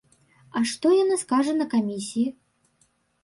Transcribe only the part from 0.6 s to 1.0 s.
што